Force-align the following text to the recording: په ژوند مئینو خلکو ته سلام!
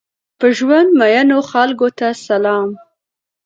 په 0.39 0.47
ژوند 0.57 0.89
مئینو 0.99 1.37
خلکو 1.51 1.87
ته 1.97 2.07
سلام! 2.25 2.69